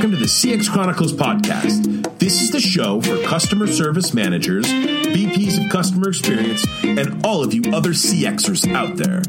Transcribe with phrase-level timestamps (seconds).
[0.00, 2.18] welcome to the CX Chronicles podcast.
[2.18, 7.52] This is the show for customer service managers, VPs of customer experience, and all of
[7.52, 9.20] you other CXers out there.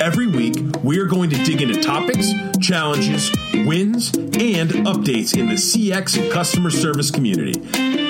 [0.00, 0.54] Every week,
[0.84, 2.30] we are going to dig into topics,
[2.60, 3.32] challenges,
[3.66, 7.60] wins, and updates in the CX and customer service community.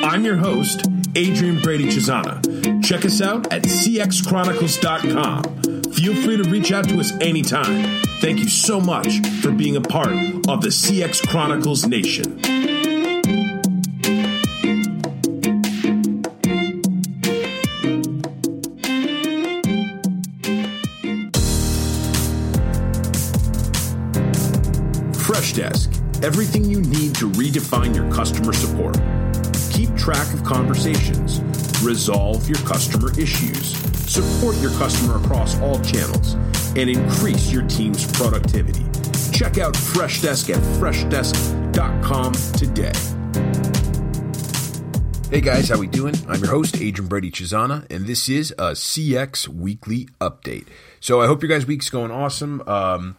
[0.05, 2.84] I'm your host, Adrian Brady Cesana.
[2.84, 5.70] Check us out at cxchronicles.com.
[5.93, 8.01] Feel free to reach out to us anytime.
[8.21, 10.12] Thank you so much for being a part
[10.48, 12.39] of the CX Chronicles Nation.
[25.12, 28.98] Freshdesk, everything you need to redefine your customer support.
[29.73, 31.41] Keep track of conversations,
[31.83, 33.75] resolve your customer issues,
[34.10, 36.34] support your customer across all channels
[36.77, 38.84] and increase your team's productivity.
[39.33, 42.92] Check out Freshdesk at freshdesk.com today.
[45.30, 46.17] Hey guys, how we doing?
[46.28, 50.67] I'm your host, Adrian Brady Cesana, and this is a CX Weekly Update.
[50.98, 52.62] So I hope your guys' week's going awesome.
[52.67, 53.17] Um,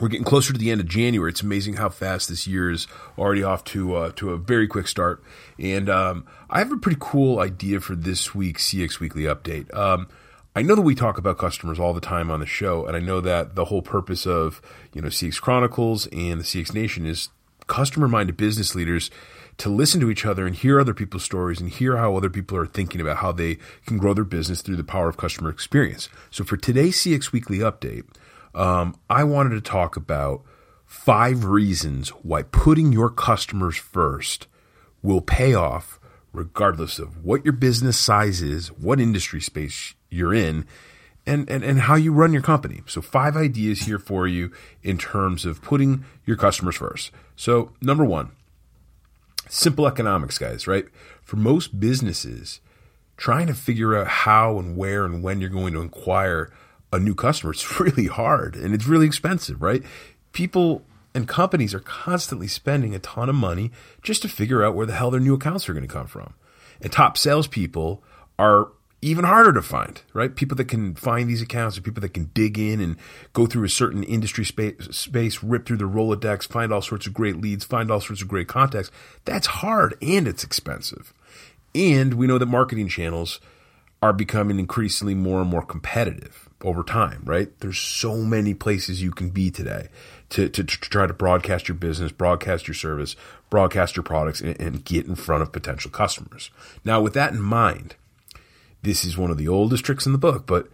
[0.00, 1.30] we're getting closer to the end of January.
[1.30, 4.88] It's amazing how fast this year is already off to uh, to a very quick
[4.88, 5.22] start.
[5.58, 9.74] And um, I have a pretty cool idea for this week's CX Weekly Update.
[9.74, 10.08] Um,
[10.54, 13.00] I know that we talk about customers all the time on the show, and I
[13.00, 14.60] know that the whole purpose of
[14.92, 17.28] you know CX Chronicles and the CX Nation is
[17.66, 19.10] customer-minded business leaders
[19.58, 22.56] to listen to each other and hear other people's stories and hear how other people
[22.56, 26.08] are thinking about how they can grow their business through the power of customer experience.
[26.30, 28.04] So for today's CX Weekly update,
[28.56, 30.42] um, I wanted to talk about
[30.86, 34.46] five reasons why putting your customers first
[35.02, 36.00] will pay off
[36.32, 40.66] regardless of what your business size is, what industry space you're in,
[41.26, 42.82] and, and, and how you run your company.
[42.86, 47.10] So, five ideas here for you in terms of putting your customers first.
[47.36, 48.32] So, number one,
[49.48, 50.86] simple economics, guys, right?
[51.22, 52.60] For most businesses,
[53.16, 56.52] trying to figure out how and where and when you're going to acquire
[56.96, 59.82] a new customer, it's really hard and it's really expensive, right?
[60.32, 60.82] People
[61.14, 63.70] and companies are constantly spending a ton of money
[64.02, 66.34] just to figure out where the hell their new accounts are going to come from.
[66.80, 68.02] And top salespeople
[68.38, 68.68] are
[69.02, 70.34] even harder to find, right?
[70.34, 72.96] People that can find these accounts or people that can dig in and
[73.32, 77.14] go through a certain industry space, space, rip through the Rolodex, find all sorts of
[77.14, 78.90] great leads, find all sorts of great contacts.
[79.24, 81.14] That's hard and it's expensive.
[81.74, 83.40] And we know that marketing channels
[84.02, 87.48] are becoming increasingly more and more competitive over time, right?
[87.60, 89.88] There's so many places you can be today
[90.30, 93.16] to, to, to try to broadcast your business, broadcast your service,
[93.50, 96.50] broadcast your products, and, and get in front of potential customers.
[96.84, 97.96] Now, with that in mind,
[98.82, 100.68] this is one of the oldest tricks in the book, but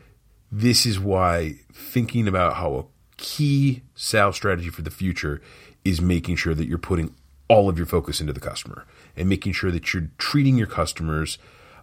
[0.51, 2.85] this is why thinking about how a
[3.17, 5.41] key sales strategy for the future
[5.85, 7.15] is making sure that you're putting
[7.49, 11.39] all of your focus into the customer and making sure that you're treating your customers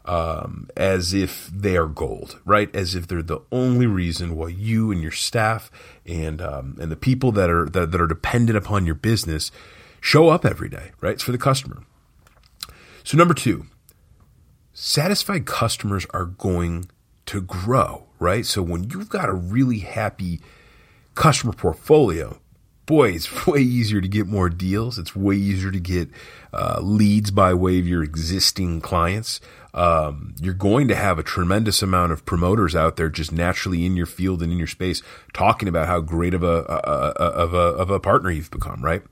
[0.06, 2.74] um, as if they are gold, right?
[2.76, 5.70] As if they're the only reason why you and your staff
[6.06, 9.52] and um, and the people that are that, that are dependent upon your business
[10.02, 11.14] show up every day, right?
[11.14, 11.84] It's for the customer.
[13.04, 13.66] So number two,
[14.74, 16.90] satisfied customers are going
[17.28, 18.46] to grow, right?
[18.46, 20.42] So when you've got a really happy
[21.16, 22.40] customer portfolio,
[22.90, 24.98] boy, it's way easier to get more deals.
[24.98, 26.10] It's way easier to get
[26.52, 29.40] uh, leads by way of your existing clients.
[29.76, 33.96] Um, you're going to have a tremendous amount of promoters out there just naturally in
[33.96, 37.54] your field and in your space talking about how great of a, a, a of
[37.54, 39.04] a of a partner you've become, right?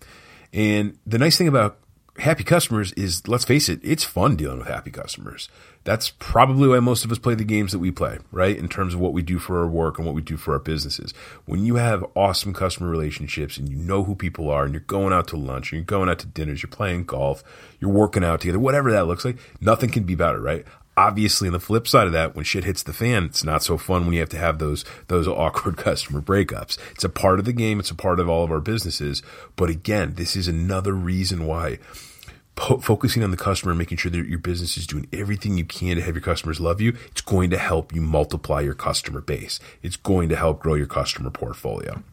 [0.52, 1.78] And the nice thing about
[2.18, 5.50] happy customers is, let's face it, it's fun dealing with happy customers.
[5.84, 8.58] That's probably why most of us play the games that we play, right?
[8.58, 10.60] In terms of what we do for our work and what we do for our
[10.60, 11.14] businesses.
[11.46, 15.14] When you have awesome customer relationships and you know who people are and you're going
[15.14, 17.44] out to lunch and you're going out to dinners, you're playing golf,
[17.80, 20.66] you're working out together, whatever that looks like, nothing can be better, right?
[20.98, 23.78] obviously on the flip side of that when shit hits the fan it's not so
[23.78, 27.46] fun when you have to have those those awkward customer breakups it's a part of
[27.46, 29.22] the game it's a part of all of our businesses
[29.56, 31.78] but again this is another reason why
[32.58, 35.96] po- focusing on the customer making sure that your business is doing everything you can
[35.96, 39.60] to have your customers love you it's going to help you multiply your customer base.
[39.82, 42.04] It's going to help grow your customer portfolio.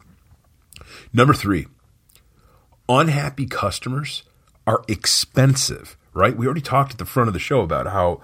[1.11, 1.67] Number 3
[2.87, 4.23] unhappy customers
[4.65, 6.35] are expensive right?
[6.35, 8.21] We already talked at the front of the show about how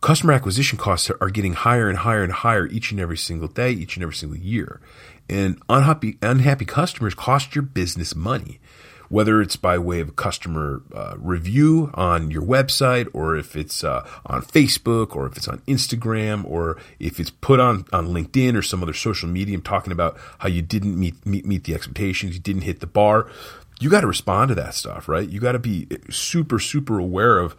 [0.00, 3.72] customer acquisition costs are getting higher and higher and higher each and every single day,
[3.72, 4.80] each and every single year.
[5.28, 8.60] And unhappy, unhappy customers cost your business money,
[9.08, 14.06] whether it's by way of customer uh, review on your website, or if it's uh,
[14.26, 18.62] on Facebook, or if it's on Instagram, or if it's put on, on LinkedIn or
[18.62, 22.40] some other social medium talking about how you didn't meet, meet, meet the expectations, you
[22.40, 23.28] didn't hit the bar
[23.80, 25.28] you got to respond to that stuff, right?
[25.28, 27.56] You got to be super, super aware of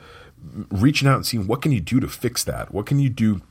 [0.70, 2.74] reaching out and seeing what can you do to fix that?
[2.74, 3.42] What can you do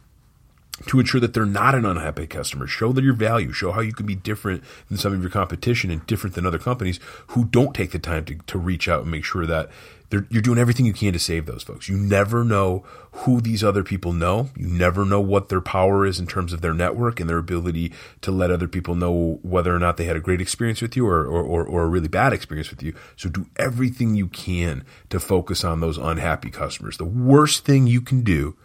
[0.87, 2.67] to ensure that they're not an unhappy customer.
[2.67, 3.53] Show that your value.
[3.53, 6.59] Show how you can be different than some of your competition and different than other
[6.59, 9.69] companies who don't take the time to, to reach out and make sure that
[10.11, 11.89] you're doing everything you can to save those folks.
[11.89, 12.83] You never know
[13.13, 14.49] who these other people know.
[14.57, 17.93] You never know what their power is in terms of their network and their ability
[18.23, 21.07] to let other people know whether or not they had a great experience with you
[21.07, 22.95] or, or, or, or a really bad experience with you.
[23.17, 26.97] So do everything you can to focus on those unhappy customers.
[26.97, 28.57] The worst thing you can do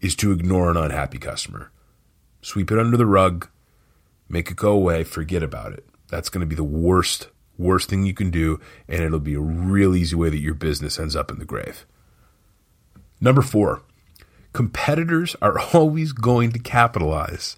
[0.00, 1.70] is to ignore an unhappy customer.
[2.42, 3.48] Sweep it under the rug,
[4.28, 5.86] make it go away, forget about it.
[6.08, 7.28] That's going to be the worst,
[7.58, 10.98] worst thing you can do, and it'll be a real easy way that your business
[10.98, 11.86] ends up in the grave.
[13.20, 13.82] Number four,
[14.52, 17.56] competitors are always going to capitalize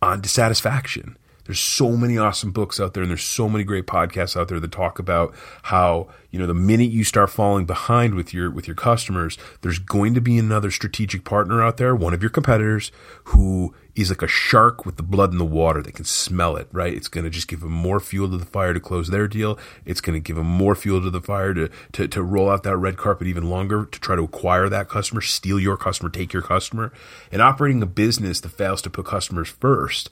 [0.00, 1.16] on dissatisfaction.
[1.48, 4.60] There's so many awesome books out there and there's so many great podcasts out there
[4.60, 8.68] that talk about how, you know, the minute you start falling behind with your with
[8.68, 12.92] your customers, there's going to be another strategic partner out there, one of your competitors
[13.24, 15.82] who is like a shark with the blood in the water.
[15.82, 16.92] They can smell it, right?
[16.92, 19.58] It's going to just give them more fuel to the fire to close their deal.
[19.86, 22.62] It's going to give them more fuel to the fire to, to, to roll out
[22.64, 26.34] that red carpet even longer to try to acquire that customer, steal your customer, take
[26.34, 26.92] your customer.
[27.32, 30.10] And operating a business that fails to put customers first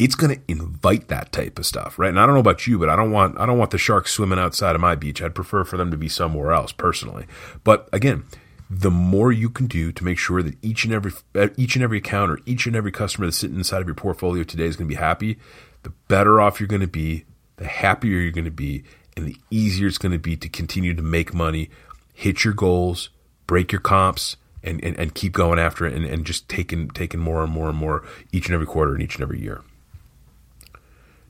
[0.00, 2.08] it's going to invite that type of stuff, right?
[2.08, 4.12] And I don't know about you, but I don't want I don't want the sharks
[4.12, 5.20] swimming outside of my beach.
[5.20, 7.26] I'd prefer for them to be somewhere else, personally.
[7.64, 8.24] But again,
[8.70, 11.84] the more you can do to make sure that each and every uh, each and
[11.84, 14.76] every account or each and every customer that's sitting inside of your portfolio today is
[14.76, 15.38] going to be happy,
[15.82, 17.26] the better off you're going to be,
[17.56, 18.82] the happier you're going to be,
[19.18, 21.68] and the easier it's going to be to continue to make money,
[22.14, 23.10] hit your goals,
[23.46, 27.20] break your comps, and, and, and keep going after it and, and just taking taking
[27.20, 28.02] more and more and more
[28.32, 29.60] each and every quarter and each and every year.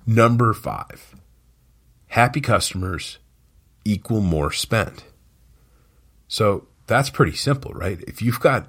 [0.07, 1.15] Number five,
[2.09, 3.19] happy customers
[3.85, 5.05] equal more spent.
[6.29, 8.01] So that's pretty simple, right?
[8.07, 8.69] If you've got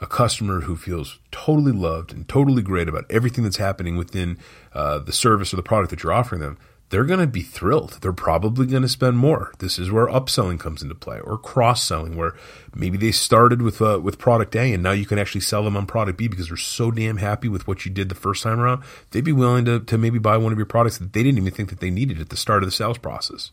[0.00, 4.38] a customer who feels totally loved and totally great about everything that's happening within
[4.74, 6.58] uh, the service or the product that you're offering them,
[6.90, 7.98] they're going to be thrilled.
[8.00, 9.52] They're probably going to spend more.
[9.58, 12.34] This is where upselling comes into play, or cross selling, where
[12.74, 15.76] maybe they started with uh, with product A and now you can actually sell them
[15.76, 18.60] on product B because they're so damn happy with what you did the first time
[18.60, 18.82] around.
[19.10, 21.52] They'd be willing to to maybe buy one of your products that they didn't even
[21.52, 23.50] think that they needed at the start of the sales process.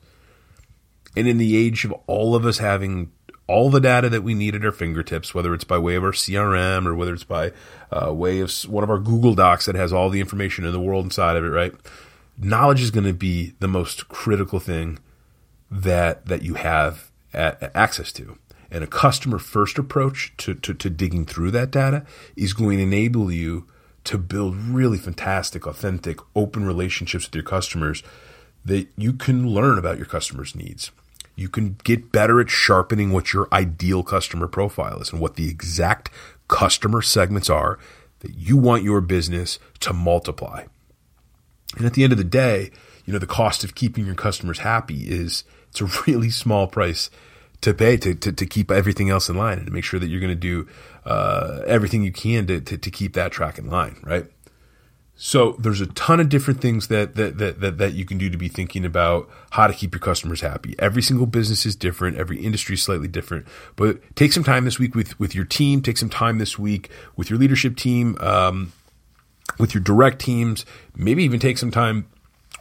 [1.15, 3.12] And in the age of all of us having
[3.47, 6.12] all the data that we need at our fingertips, whether it's by way of our
[6.12, 7.51] CRM or whether it's by
[7.91, 10.80] uh, way of one of our Google Docs that has all the information in the
[10.80, 11.74] world inside of it, right?
[12.38, 15.00] Knowledge is going to be the most critical thing
[15.69, 18.38] that that you have access to.
[18.69, 22.83] And a customer first approach to, to, to digging through that data is going to
[22.83, 23.68] enable you
[24.06, 28.03] to build really fantastic, authentic, open relationships with your customers
[28.65, 30.91] that you can learn about your customers' needs.
[31.35, 35.50] You can get better at sharpening what your ideal customer profile is and what the
[35.50, 36.09] exact
[36.47, 37.80] customer segments are
[38.19, 40.65] that you want your business to multiply.
[41.77, 42.71] And at the end of the day,
[43.05, 47.09] you know, the cost of keeping your customers happy is it's a really small price
[47.61, 50.07] to pay to, to, to keep everything else in line and to make sure that
[50.07, 50.67] you're going to do
[51.05, 54.25] uh, everything you can to, to, to keep that track in line, right?
[55.15, 58.30] So there's a ton of different things that, that that, that that you can do
[58.30, 60.75] to be thinking about how to keep your customers happy.
[60.80, 62.18] Every single business is different.
[62.18, 63.45] Every industry is slightly different.
[63.75, 65.81] But take some time this week with with your team.
[65.81, 68.18] Take some time this week with your leadership team.
[68.19, 68.73] Um,
[69.60, 72.07] with your direct teams, maybe even take some time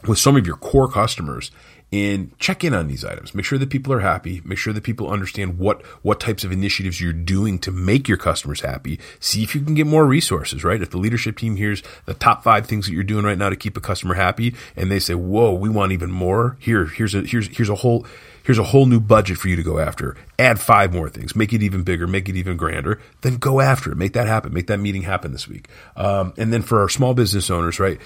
[0.07, 1.51] with some of your core customers
[1.93, 3.35] and check in on these items.
[3.35, 4.41] Make sure that people are happy.
[4.43, 8.17] Make sure that people understand what what types of initiatives you're doing to make your
[8.17, 8.99] customers happy.
[9.19, 10.81] See if you can get more resources, right?
[10.81, 13.55] If the leadership team hears the top five things that you're doing right now to
[13.55, 17.21] keep a customer happy, and they say, "Whoa, we want even more," here, here's a
[17.21, 18.07] here's here's a whole
[18.43, 20.17] here's a whole new budget for you to go after.
[20.39, 22.99] Add five more things, make it even bigger, make it even grander.
[23.21, 23.97] Then go after it.
[23.97, 24.51] Make that happen.
[24.51, 25.67] Make that meeting happen this week.
[25.95, 27.99] Um, and then for our small business owners, right?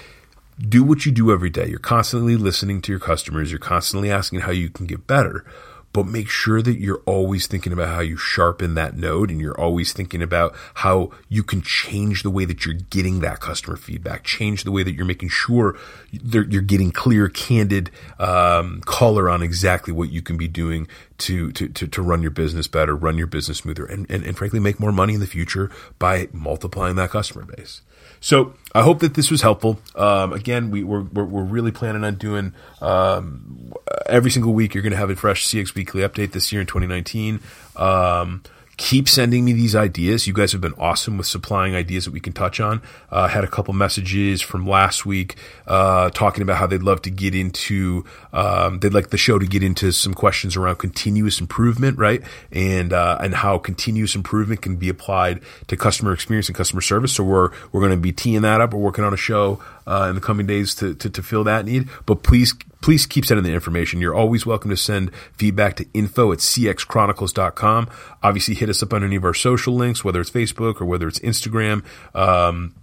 [0.58, 1.68] Do what you do every day.
[1.68, 3.50] You're constantly listening to your customers.
[3.50, 5.44] You're constantly asking how you can get better,
[5.92, 9.58] but make sure that you're always thinking about how you sharpen that node and you're
[9.58, 14.24] always thinking about how you can change the way that you're getting that customer feedback,
[14.24, 15.76] change the way that you're making sure
[16.10, 20.86] you're getting clear, candid um, color on exactly what you can be doing
[21.18, 24.36] to, to, to, to run your business better, run your business smoother, and, and, and
[24.36, 27.80] frankly, make more money in the future by multiplying that customer base.
[28.20, 29.78] So I hope that this was helpful.
[29.94, 33.72] Um, again, we, we're, we're, we're, really planning on doing um,
[34.08, 34.74] every single week.
[34.74, 37.40] You're going to have a fresh CX Weekly update this year in 2019.
[37.76, 38.42] Um,
[38.78, 40.26] keep sending me these ideas.
[40.26, 42.80] You guys have been awesome with supplying ideas that we can touch on.
[43.10, 45.34] Uh, had a couple messages from last week
[45.66, 49.46] uh, talking about how they'd love to get into, um, they'd like the show to
[49.46, 52.22] get into some questions around continuous improvement, right?
[52.52, 57.12] And uh, and how continuous improvement can be applied to customer experience and customer service.
[57.12, 58.72] So we're we're going to be teeing that up.
[58.72, 61.64] We're working on a show uh, in the coming days to, to to fill that
[61.64, 61.88] need.
[62.06, 64.00] But please please keep sending the information.
[64.00, 67.88] You're always welcome to send feedback to info at cxchronicles.com.
[68.22, 71.08] Obviously, hit us up on any of our social links, whether it's Facebook or whether
[71.08, 71.84] it's Instagram.
[72.14, 72.74] Um,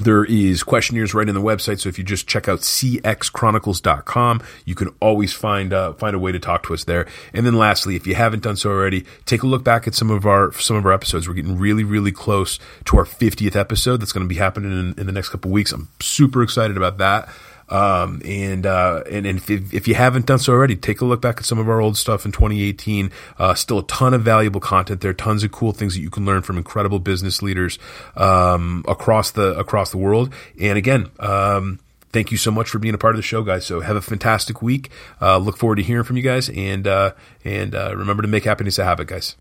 [0.00, 4.74] there is questionnaires right in the website, so if you just check out cxchronicles.com, you
[4.74, 7.06] can always find uh, find a way to talk to us there.
[7.32, 10.10] And then lastly, if you haven't done so already, take a look back at some
[10.10, 11.28] of our some of our episodes.
[11.28, 14.00] We're getting really really close to our 50th episode.
[14.00, 15.72] That's going to be happening in, in the next couple weeks.
[15.72, 17.28] I'm super excited about that.
[17.68, 21.20] Um, and, uh, and, and if, if, you haven't done so already, take a look
[21.20, 23.10] back at some of our old stuff in 2018.
[23.38, 26.24] Uh, still a ton of valuable content there, tons of cool things that you can
[26.24, 27.78] learn from incredible business leaders,
[28.16, 30.32] um, across the, across the world.
[30.60, 31.80] And again, um,
[32.12, 33.64] thank you so much for being a part of the show, guys.
[33.66, 34.90] So have a fantastic week.
[35.20, 37.12] Uh, look forward to hearing from you guys and, uh,
[37.44, 39.36] and, uh, remember to make happiness a habit, guys.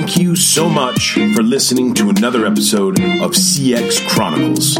[0.00, 4.78] Thank you so much for listening to another episode of CX Chronicles.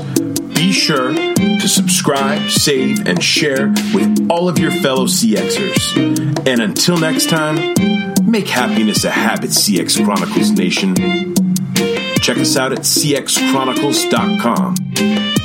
[0.55, 6.49] Be sure to subscribe, save, and share with all of your fellow CXers.
[6.49, 7.75] And until next time,
[8.25, 10.95] make happiness a habit, CX Chronicles Nation.
[12.23, 15.40] Check us out at cxchronicles.com.